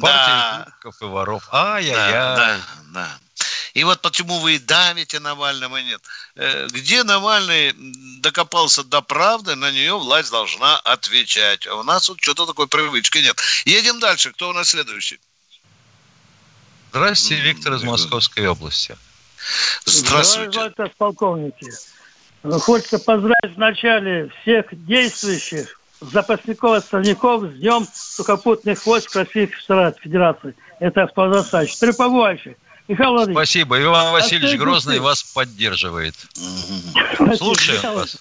[0.00, 1.48] Партия и воров.
[1.52, 2.12] Ай-яй-яй.
[2.12, 2.60] Да, да,
[2.92, 3.18] да.
[3.74, 6.00] И вот почему вы и давите Навального нет.
[6.34, 7.74] Э, Где Навальный
[8.20, 11.66] докопался до правды, на нее власть должна отвечать.
[11.66, 13.38] А у нас вот что-то такой привычки нет.
[13.66, 14.32] Едем дальше.
[14.32, 15.20] Кто у нас следующий?
[16.90, 18.96] Здравствуйте, Виктор из Московской области.
[19.84, 20.52] Здравствуйте.
[20.52, 21.70] Здравствуйте, полковники.
[22.42, 30.54] Хочется поздравить вначале всех действующих запасников остальников с Днем сухопутных войск Российской Федерации.
[30.80, 31.76] Это продолжающий.
[31.78, 32.56] Треповойший.
[32.88, 33.48] Михаил Владимирович.
[33.48, 33.82] Спасибо.
[33.82, 35.04] Иван Васильевич всей Грозный души.
[35.04, 36.14] вас поддерживает.
[37.36, 38.16] Слушаем Михаил вас.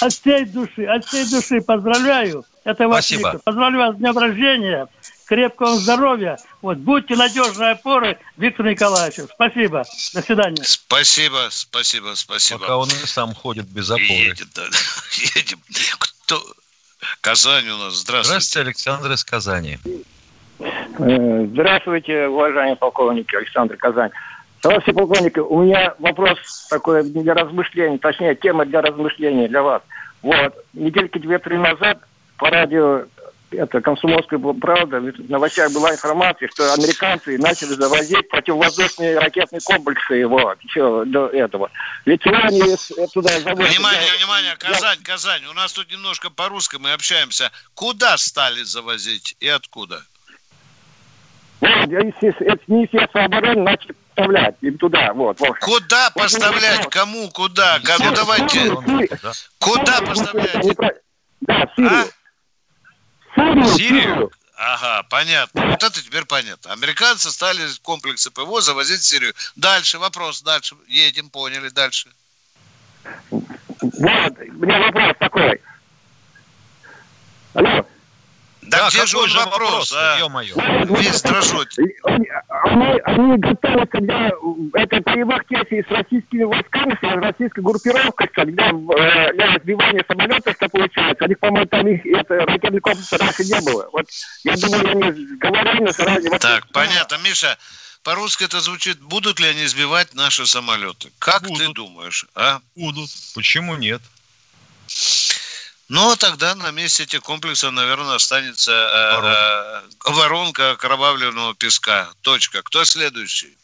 [0.00, 2.44] От всей души, от всей души поздравляю.
[2.64, 3.28] Это вас, Спасибо.
[3.32, 3.40] Виктор.
[3.44, 4.88] Поздравляю вас с днем рождения.
[5.26, 6.38] Крепкого здоровья.
[6.62, 9.28] Вот, будьте надежной опорой Виктору Николаевичу.
[9.34, 9.84] Спасибо.
[10.14, 10.64] До свидания.
[10.64, 12.60] Спасибо, спасибо, спасибо.
[12.60, 14.04] Пока он и сам ходит без опоры.
[14.06, 14.64] Едем, да,
[15.34, 15.60] едем.
[15.98, 16.42] Кто?
[17.20, 17.94] Казань у нас.
[17.94, 18.28] Здравствуйте.
[18.28, 19.78] Здравствуйте, Александр из Казани.
[20.60, 24.10] Э, Здравствуйте, уважаемые полковники, Александр Казань.
[24.60, 29.82] Товарищи полковники, у меня вопрос такой для размышлений, точнее, тема для размышлений для вас.
[30.22, 31.98] Вот, недельки две-три назад
[32.38, 33.04] по радио
[33.50, 40.60] это комсомольская правда, в новостях была информация, что американцы начали завозить противовоздушные ракетные комплексы вот,
[40.62, 41.70] еще до этого.
[42.04, 42.60] Ведь они
[43.12, 43.74] туда завозят...
[43.74, 47.50] Внимание, внимание, Казань, Казань, у нас тут немножко по-русски мы общаемся.
[47.74, 50.02] Куда стали завозить и откуда?
[51.60, 55.40] Вот, это Министерство обороны начали поставлять им туда, вот.
[55.40, 55.58] вот.
[55.58, 56.88] Куда поставлять?
[56.90, 57.28] Кому?
[57.30, 57.80] Куда?
[57.98, 58.70] Ну давайте.
[59.58, 60.76] Куда поставлять?
[61.40, 61.90] Да, Сирию.
[61.90, 62.17] А?
[63.38, 63.76] Сирию?
[63.76, 64.32] Сирию?
[64.56, 65.66] Ага, понятно.
[65.66, 66.72] Вот это теперь понятно.
[66.72, 69.32] Американцы стали комплексы ПВО завозить в Сирию.
[69.54, 70.74] Дальше, вопрос, дальше.
[70.88, 72.10] Едем, поняли, дальше.
[73.30, 75.60] Вот, у меня вопрос такой.
[77.54, 77.86] Алло.
[78.68, 80.18] Да, да где же он вопрос, вопрос а?
[80.18, 80.54] Ё-моё.
[80.96, 81.68] Весь дрожит.
[82.04, 84.30] Они, они готовы, когда
[84.74, 90.68] это боевых действий с российскими войсками, с российской группировкой, когда э, для сбивания самолетов это
[90.68, 91.24] получается.
[91.24, 93.88] Они, по-моему, там их, это ракетный комплекс раньше не было.
[93.92, 94.06] Вот
[94.44, 96.30] я думаю, они говорили сразу.
[96.38, 97.16] Так, вот, понятно.
[97.24, 97.56] Миша,
[98.02, 101.10] по-русски это звучит, будут ли они сбивать наши самолеты?
[101.18, 101.58] Как будут.
[101.58, 102.60] ты думаешь, а?
[102.76, 103.10] Будут.
[103.34, 104.02] Почему нет?
[105.88, 112.08] Ну, тогда на месте этих комплексов, наверное, останется э, э, воронка окровавленного песка.
[112.20, 112.62] Точка.
[112.62, 113.56] Кто следующий?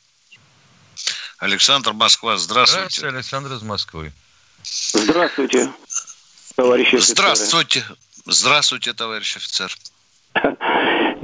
[1.39, 3.01] Александр Москва, здравствуйте.
[3.01, 4.13] Здравствуйте, Александр из Москвы.
[4.63, 5.71] Здравствуйте,
[6.57, 7.15] товарищ офицер.
[7.15, 7.85] Здравствуйте.
[8.25, 9.71] Здравствуйте, товарищ офицер.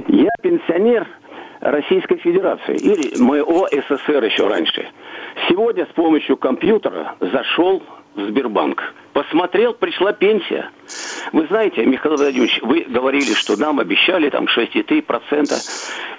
[0.07, 1.07] Я пенсионер
[1.61, 4.87] Российской Федерации, или моего СССР еще раньше.
[5.49, 7.83] Сегодня с помощью компьютера зашел
[8.15, 8.81] в Сбербанк.
[9.13, 10.71] Посмотрел, пришла пенсия.
[11.33, 15.61] Вы знаете, Михаил Владимирович, вы говорили, что нам обещали там 6,3%.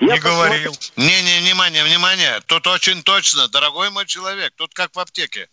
[0.00, 0.72] Я не говорил.
[0.96, 2.40] Не-не, внимание, внимание.
[2.46, 4.52] Тут очень точно, дорогой мой человек.
[4.57, 5.48] Тут как в аптеке.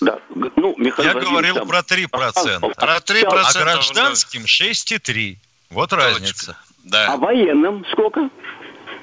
[0.00, 0.18] Да.
[0.56, 1.68] Ну, Михаил Я говорил там...
[1.68, 2.06] про 3%.
[2.08, 3.24] Про 3%.
[3.26, 5.36] А гражданским 6,3%.
[5.68, 6.04] Вот Точка.
[6.04, 6.56] разница.
[6.84, 7.12] Да.
[7.12, 8.30] А военным сколько?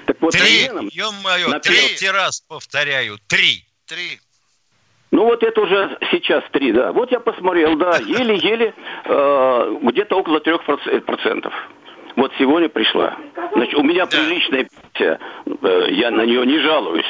[0.08, 0.68] Так вот, три.
[0.68, 0.90] Военным...
[0.92, 3.20] Ё-моё, третий раз повторяю.
[3.28, 3.63] Три.
[3.86, 4.20] Три.
[5.12, 6.91] Ну вот это уже сейчас три, да.
[6.91, 8.74] Вот я посмотрел, да, еле-еле
[9.06, 11.54] э, где-то около трех процентов.
[12.15, 13.15] Вот сегодня пришла.
[13.54, 17.06] Значит, у меня приличная пенсия, э, я на нее не жалуюсь.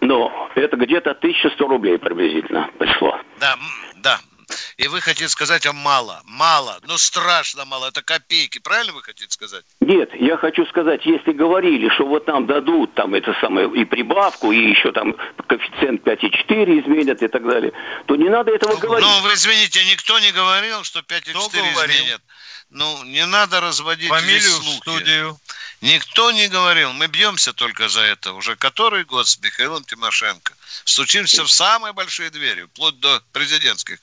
[0.00, 3.18] Но это где-то 1100 рублей приблизительно пришло.
[3.38, 3.54] Да,
[4.02, 4.16] да,
[4.76, 9.30] и вы хотите сказать, а мало, мало, ну страшно мало, это копейки, правильно вы хотите
[9.30, 9.64] сказать?
[9.80, 14.52] Нет, я хочу сказать, если говорили, что вот нам дадут там это самое и прибавку,
[14.52, 17.72] и еще там коэффициент 5,4 изменят и так далее,
[18.06, 19.08] то не надо этого ну, говорить.
[19.08, 22.22] Ну, вы извините, никто не говорил, что 5,4 изменят.
[22.72, 24.68] Ну, не надо разводить Фамилию слухи.
[24.68, 25.38] в студию.
[25.82, 26.92] Никто не говорил.
[26.94, 28.32] Мы бьемся только за это.
[28.32, 30.54] Уже который год с Михаилом Тимошенко.
[30.84, 33.98] Стучимся в самые большие двери, вплоть до президентских.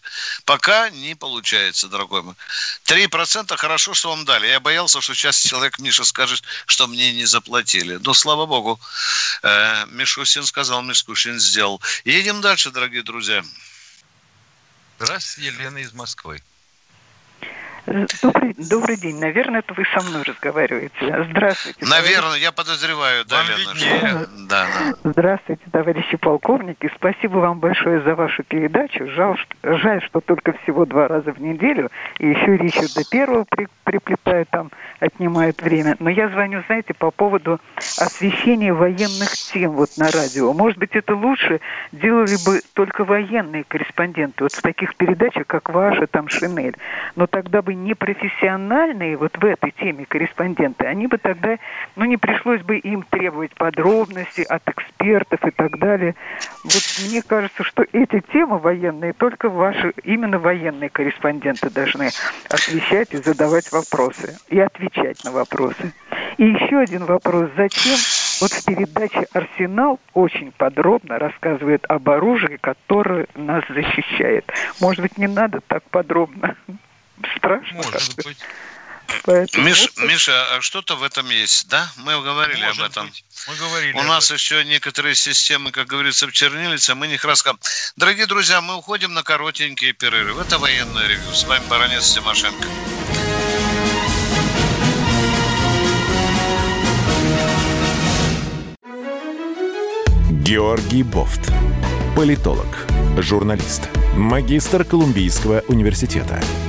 [0.46, 2.36] Пока не получается, дорогой мой.
[2.84, 4.48] Три процента хорошо, что вам дали.
[4.48, 7.96] Я боялся, что сейчас человек Миша скажет, что мне не заплатили.
[7.96, 8.80] Но, слава богу,
[9.44, 11.82] э, Мишусин сказал, Мишкушин сделал.
[12.06, 13.44] Едем дальше, дорогие друзья.
[15.00, 16.42] Здравствуйте, Елена из Москвы.
[18.21, 19.19] Добрый, добрый день.
[19.19, 21.25] Наверное, это вы со мной разговариваете.
[21.32, 21.86] Здравствуйте.
[21.86, 22.43] Наверное, товарищ...
[22.43, 24.28] я подозреваю, да, Лена.
[24.47, 25.10] Да, да.
[25.12, 26.91] Здравствуйте, товарищи полковники.
[26.95, 29.08] Спасибо вам большое за вашу передачу.
[29.08, 31.89] Жаль, что, жаль, что только всего два раза в неделю.
[32.19, 35.95] И еще Ричарда Первого при, приплетают там, отнимают время.
[35.99, 37.60] Но я звоню, знаете, по поводу
[37.97, 40.54] освещения военных тем вот на радио.
[40.54, 41.60] Может быть, это лучше
[41.91, 44.43] делали бы только военные корреспонденты.
[44.43, 46.75] Вот в таких передачах, как ваша, там, Шинель.
[47.15, 51.58] Но тогда бы непрофессиональные вот в этой теме корреспонденты, они бы тогда,
[51.96, 56.15] ну, не пришлось бы им требовать подробностей от экспертов и так далее.
[56.63, 62.10] Вот мне кажется, что эти темы военные только ваши, именно военные корреспонденты должны
[62.50, 65.94] освещать и задавать вопросы, и отвечать на вопросы.
[66.38, 67.50] И еще один вопрос.
[67.58, 67.98] Зачем
[68.42, 74.50] вот в передаче «Арсенал» очень подробно рассказывает об оружии, которое нас защищает.
[74.80, 76.56] Может быть, не надо так подробно?
[77.38, 77.82] Страшно.
[77.84, 78.38] Может быть.
[79.24, 80.02] Поэтому Миш, это...
[80.02, 81.92] Миша, а что-то в этом есть, да?
[81.98, 83.08] Мы говорили Может об этом.
[83.08, 83.24] Быть.
[83.48, 83.98] Мы говорили.
[83.98, 84.36] У нас этом.
[84.36, 87.60] еще некоторые системы, как говорится, в чернилице, мы не рассказываем.
[87.96, 90.42] Дорогие друзья, мы уходим на коротенькие перерывы.
[90.42, 91.32] Это военное ревю.
[91.34, 92.68] С вами баронец Тимошенко.
[100.44, 101.52] Георгий Бофт.
[102.16, 102.88] Политолог,
[103.20, 103.84] журналист,
[104.16, 106.42] магистр Колумбийского университета–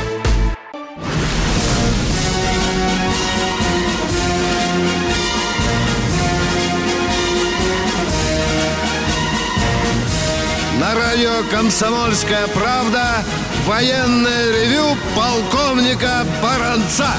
[11.51, 13.23] «Комсомольская правда»
[13.65, 17.15] военное ревю полковника Баранца.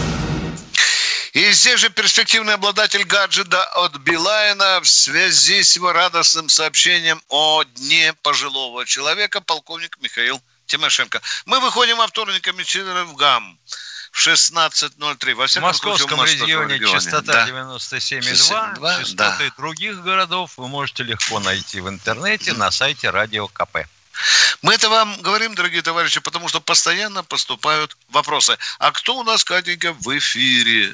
[1.33, 7.63] И здесь же перспективный обладатель гаджета от Билайна в связи с его радостным сообщением о
[7.63, 11.23] Дне пожилого человека, полковник Михаил Тимошенко.
[11.47, 12.45] Мы выходим во вторник
[13.05, 13.59] в ГАМ
[14.13, 15.35] в 16.03.
[15.35, 17.49] Во в московском случае, в регионе, регионе частота да.
[17.49, 19.01] 97,2.
[19.01, 19.55] Частоты да.
[19.57, 23.79] других городов вы можете легко найти в интернете на сайте Радио КП.
[24.61, 28.57] Мы это вам говорим, дорогие товарищи, потому что постоянно поступают вопросы.
[28.79, 30.93] А кто у нас, Катенька, в эфире?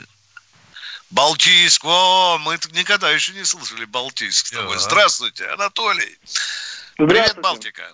[1.10, 1.84] Балтийск.
[1.84, 4.52] О, мы никогда еще не слышали Балтийск.
[4.52, 4.78] Да.
[4.78, 6.18] Здравствуйте, Анатолий.
[6.22, 6.96] Здравствуйте.
[6.96, 7.92] Привет, Балтика.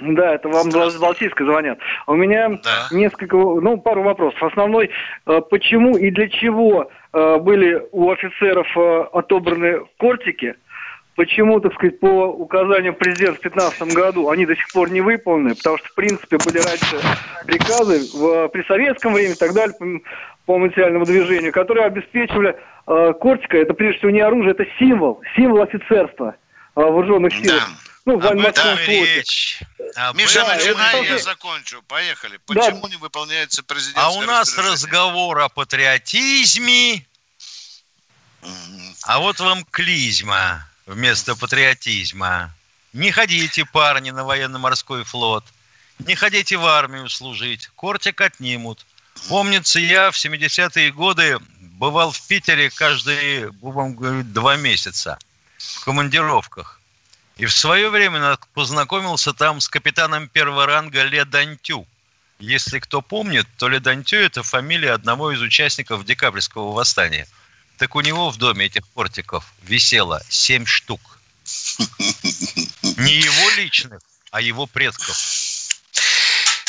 [0.00, 1.78] Да, это вам из Балтийска звонят.
[2.06, 2.88] У меня да.
[2.90, 4.42] несколько, ну, пару вопросов.
[4.42, 4.90] Основной,
[5.26, 10.54] э, почему и для чего э, были у офицеров э, отобраны кортики?
[11.16, 15.54] Почему, так сказать, по указаниям президента в 2015 году они до сих пор не выполнены?
[15.54, 16.96] Потому что, в принципе, были раньше
[17.46, 19.84] приказы в, при советском времени и так далее по,
[20.46, 23.58] по материальному движению, которые обеспечивали кортика.
[23.58, 26.36] Это, прежде всего, не оружие, это символ, символ офицерства
[26.74, 27.52] вооруженных сил.
[27.52, 27.89] Да.
[28.10, 29.60] Ну, Об этом речь.
[29.94, 31.80] Об Миша, да, начинай, я закончу.
[31.82, 32.38] Поехали.
[32.38, 32.88] Почему да.
[32.88, 37.06] не выполняется президентское А у нас разговор о патриотизме.
[39.04, 42.52] А вот вам клизма вместо патриотизма.
[42.92, 45.44] Не ходите, парни, на военно-морской флот.
[46.00, 47.68] Не ходите в армию служить.
[47.76, 48.84] Кортик отнимут.
[49.28, 55.16] Помнится, я в 70-е годы бывал в Питере каждые, будем говорить, два месяца
[55.58, 56.79] в командировках.
[57.40, 61.86] И в свое время познакомился там с капитаном первого ранга Ле Дантю.
[62.38, 67.26] Если кто помнит, то Ле Дантю– это фамилия одного из участников декабрьского восстания.
[67.78, 71.18] Так у него в доме этих портиков висело семь штук.
[72.98, 75.16] Не его личных, а его предков.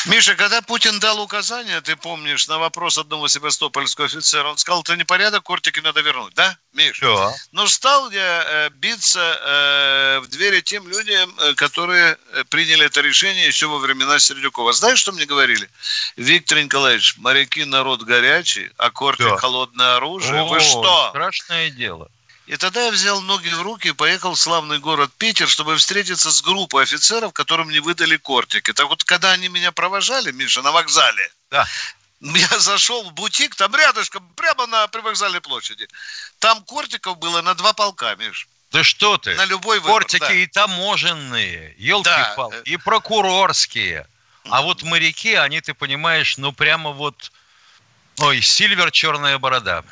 [0.06, 4.96] Миша, когда Путин дал указание, ты помнишь, на вопрос одного севастопольского офицера, он сказал, это
[4.96, 7.00] непорядок, кортики надо вернуть, да, Миш?
[7.00, 7.34] Да.
[7.52, 12.18] Но стал я э, биться э, в двери тем людям, э, которые
[12.50, 14.74] приняли это решение еще во времена Сердюкова.
[14.74, 15.70] Знаешь, что мне говорили?
[16.16, 19.38] Виктор Николаевич, моряки народ горячий, а кортик да.
[19.38, 20.42] холодное оружие.
[20.42, 21.10] О, Вы что?
[21.10, 22.10] Страшное дело.
[22.52, 26.30] И тогда я взял ноги в руки и поехал в славный город Питер, чтобы встретиться
[26.30, 28.74] с группой офицеров, которым не выдали кортики.
[28.74, 31.66] Так вот, когда они меня провожали, Миша, на вокзале, да.
[32.20, 35.88] я зашел в бутик, там рядышком, прямо на привокзальной площади.
[36.40, 38.50] Там кортиков было на два полка, Миш.
[38.74, 39.34] Да что ты?
[39.36, 40.34] На любой выбор, Кортики да.
[40.34, 42.62] и таможенные, елки-палки, да.
[42.66, 44.06] и прокурорские.
[44.50, 47.32] А вот моряки, они, ты понимаешь, ну прямо вот...
[48.18, 49.86] Ой, Сильвер, черная борода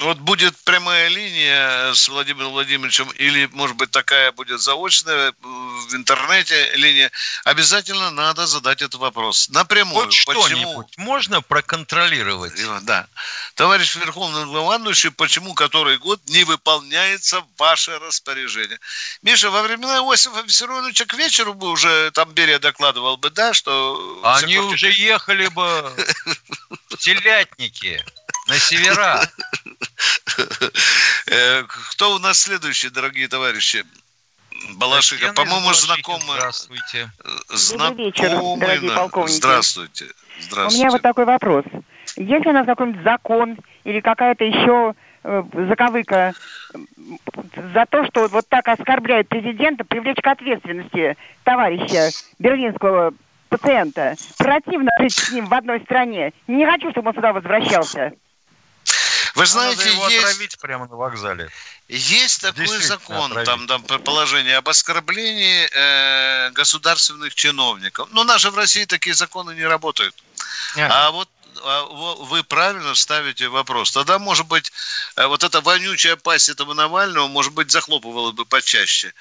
[0.00, 6.72] вот будет прямая линия с Владимиром Владимировичем, или, может быть, такая будет заочная в интернете
[6.74, 7.10] линия,
[7.44, 10.06] обязательно надо задать этот вопрос напрямую.
[10.06, 12.54] Хоть что-нибудь можно проконтролировать?
[12.82, 13.06] Да.
[13.54, 18.78] Товарищ Верховный Главнующий, почему который год не выполняется ваше распоряжение?
[19.22, 24.20] Миша, во времена Иосифа Виссарионовича к вечеру бы уже там Берия докладывал бы, да, что...
[24.22, 25.92] Они уже ехали бы
[26.88, 28.04] в телятнике
[28.48, 29.20] на севера.
[31.30, 33.84] Э, кто у нас следующий, дорогие товарищи?
[34.76, 36.38] Балашиха, по-моему, знакомый.
[36.38, 37.10] Здравствуйте.
[37.76, 39.36] Добрый вечер, дорогие полковники.
[39.36, 40.06] Здравствуйте.
[40.40, 40.76] Здравствуйте.
[40.76, 41.64] У меня вот такой вопрос.
[42.16, 44.94] Есть ли у нас какой-нибудь закон или какая-то еще
[45.24, 46.32] э, заковыка
[47.74, 53.12] за то, что вот так оскорбляет президента, привлечь к ответственности товарища берлинского
[53.48, 54.14] пациента.
[54.38, 56.32] Противно жить с ним в одной стране.
[56.46, 58.12] Не хочу, чтобы он сюда возвращался.
[59.34, 60.24] Вы знаете, Надо его есть...
[60.24, 61.50] отравить прямо на вокзале.
[61.88, 68.08] Есть такой закон, там, там положение об оскорблении э, государственных чиновников.
[68.12, 70.14] Но наши в России такие законы не работают.
[70.76, 71.28] А, а вот
[71.62, 73.90] а вы правильно ставите вопрос.
[73.92, 74.72] Тогда, может быть,
[75.16, 79.12] э, вот эта вонючая пасть этого Навального, может быть, захлопывала бы почаще.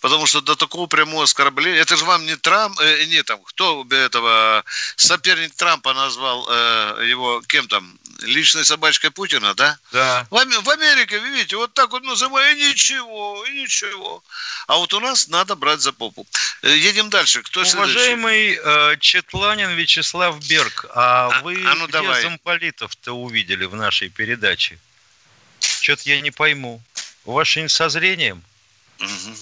[0.00, 1.80] Потому что до такого прямого оскорбления...
[1.80, 2.78] Это же вам не Трамп...
[2.80, 4.64] Э, не там, кто этого...
[4.96, 7.98] Соперник Трампа назвал э, его кем там?
[8.22, 9.78] личной собачкой Путина, да?
[9.92, 10.26] Да.
[10.30, 14.22] В, в Америке, видите, вот так вот называют, и ничего, и ничего.
[14.66, 16.26] А вот у нас надо брать за попу.
[16.62, 17.42] Э, едем дальше.
[17.42, 22.22] Кто Уважаемый э, Четланин Вячеслав Берг, а, а вы а ну, где давай.
[22.22, 24.78] замполитов-то увидели в нашей передаче?
[25.60, 26.82] Что-то я не пойму.
[27.24, 28.42] У вас что-нибудь со зрением?
[29.00, 29.36] Угу.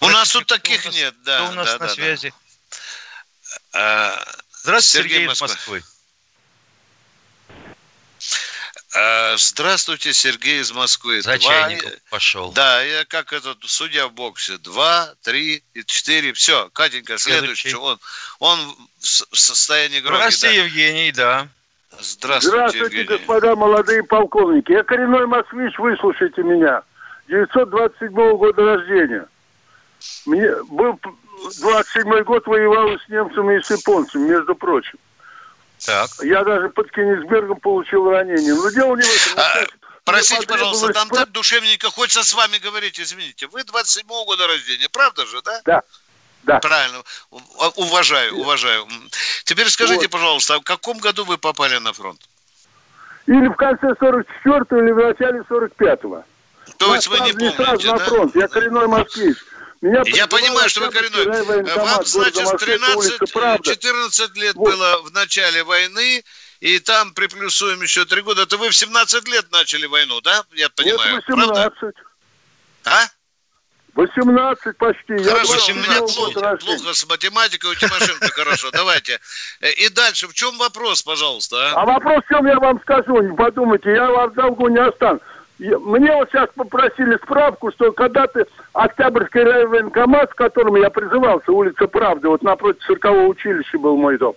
[0.00, 1.42] У нас тут таких нас, нет, да.
[1.42, 2.32] Кто у нас да, на да, связи?
[3.72, 4.24] Да.
[4.62, 5.78] Здравствуйте, Сергей, Сергей из Москвы.
[5.78, 5.82] Э,
[8.92, 11.22] Э, здравствуйте, Сергей из Москвы.
[11.22, 12.52] За Два- чайником пошел.
[12.52, 14.58] Да, я как этот судья в боксе.
[14.58, 16.32] Два, три и четыре.
[16.32, 17.70] Все, Катенька, следующий.
[17.70, 17.76] Следующий.
[17.76, 17.98] Он,
[18.40, 20.16] он в состоянии гроги.
[20.16, 20.64] Здравствуйте, да.
[20.64, 21.48] Евгений, да.
[22.00, 23.18] Здравствуйте, Здравствуйте, Евгений.
[23.18, 24.72] господа молодые полковники.
[24.72, 26.82] Я коренной москвич, выслушайте меня.
[27.28, 29.26] 927 года рождения.
[30.26, 31.10] Мне был п-
[31.60, 34.98] 27 год воевал с немцами и с японцами, между прочим.
[35.84, 36.10] Так.
[36.22, 38.54] Я даже под Кенигсбергом получил ранение.
[38.54, 39.38] Но дело не в этом.
[39.38, 39.64] А,
[40.04, 43.46] Простите, пожалуйста, нам так душевненько хочется с вами говорить, извините.
[43.48, 45.60] Вы 27-го года рождения, правда же, да?
[45.64, 45.82] Да.
[46.42, 46.58] Да.
[46.58, 47.02] Правильно.
[47.30, 47.40] У-
[47.82, 48.86] Уважаю, уважаю.
[49.44, 50.10] Теперь скажите, Вот.
[50.10, 52.20] пожалуйста, а в каком году вы попали на фронт?
[53.26, 56.24] Или в конце 44-го, или в начале 45-го.
[56.78, 58.04] То есть вы не Нас сразу помните, на да?
[58.06, 58.36] фронт.
[58.36, 59.36] Я коренной москвич.
[59.80, 61.24] Меня Я понимаю, что вы коренной.
[61.74, 66.22] Вам, значит, 13, 14 лет было в начале войны,
[66.60, 68.42] и там приплюсуем еще 3 года.
[68.42, 70.44] Это вы в 17 лет начали войну, да?
[70.52, 71.14] Я понимаю.
[71.16, 71.72] Вот Правда?
[71.80, 71.96] 18.
[72.84, 73.06] А?
[73.94, 75.14] 18 почти.
[75.14, 78.70] Я Хорошо, у 27 меня плохо, плохо с математикой, у Тимошенко хорошо.
[78.70, 79.18] Давайте.
[79.60, 81.72] Э, И дальше, в чем вопрос, пожалуйста?
[81.72, 81.86] А А?
[81.86, 85.20] вопрос в чем я вам скажу, не подумайте, я вам долгу не останусь.
[85.60, 92.28] Мне вот сейчас попросили справку, что когда-то Октябрьский райвоенкомат, в котором я призывался, улица Правды,
[92.28, 94.34] вот напротив циркового училища был мой дом.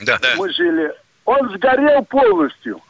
[0.00, 0.18] Да.
[0.36, 0.94] Мы жили.
[1.26, 2.80] Он сгорел полностью.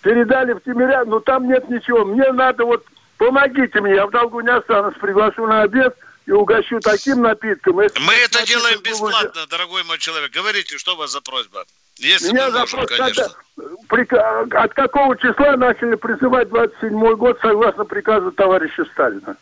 [0.00, 2.06] Передали в Тимирян, но там нет ничего.
[2.06, 2.86] Мне надо вот,
[3.18, 7.80] помогите мне, я в долгу не останусь, приглашу на обед и угощу таким напитком.
[7.82, 10.30] Если Мы это делаем бесплатно, дорогой мой человек.
[10.32, 11.66] Говорите, что у вас за просьба?
[11.98, 13.28] Если Меня можем, запрос, конечно.
[13.56, 19.36] когда- прика- от какого числа начали призывать 27 год согласно приказу товарища Сталина?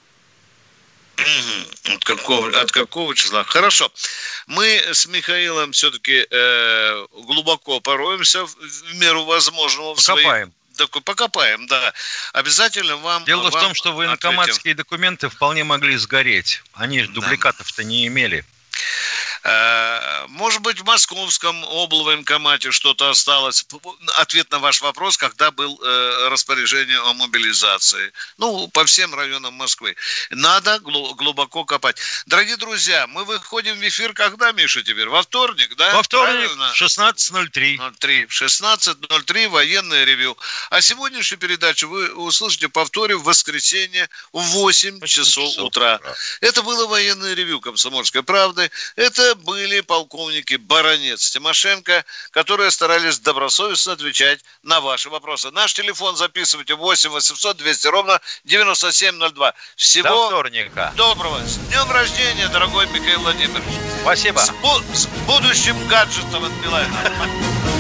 [1.95, 3.43] От какого, от какого числа?
[3.45, 3.91] Хорошо.
[4.47, 9.95] Мы с Михаилом все-таки э, глубоко пороемся в, в меру возможного.
[9.95, 10.53] в своих- Покопаем.
[10.79, 11.93] доку- покопаем, да.
[12.33, 13.25] Обязательно вам...
[13.25, 13.97] Дело в вам том, что ответим.
[13.97, 16.63] военкоматские документы вполне могли сгореть.
[16.75, 18.45] Они же дубликатов-то не имели.
[19.49, 23.65] Э, Может быть, в московском облвоенкомате что-то осталось.
[24.19, 28.13] Ответ на ваш вопрос, когда был э, распоряжение о мобилизации.
[28.37, 29.97] Ну, по всем районам Москвы.
[30.31, 31.97] Надо глу- глубоко копать.
[32.27, 35.09] Дорогие друзья, мы выходим в эфир когда, Миша, теперь?
[35.09, 35.95] Во вторник, да?
[35.95, 36.73] Во вторник Правильно?
[36.75, 37.93] 16.03.
[37.99, 38.27] 03.
[38.27, 40.37] В 16.03 военное ревю.
[40.71, 46.01] А сегодняшнюю передачу вы услышите в повторе в воскресенье в 8 часов утра.
[46.43, 48.71] Это было военное ревю Комсомольской правды.
[48.97, 55.51] Это были полковники Баранец, Тимошенко, которые старались добросовестно отвечать на ваши вопросы.
[55.51, 59.55] Наш телефон записывайте 8 800 200 ровно 9702.
[59.77, 60.93] Всего До вторника.
[60.97, 61.39] доброго.
[61.47, 63.65] С днем рождения, дорогой Михаил Владимирович.
[64.03, 64.39] Спасибо.
[64.41, 67.78] С, бу- с будущим гаджетом от Билайна.